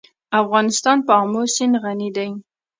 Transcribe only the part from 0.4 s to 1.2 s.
افغانستان په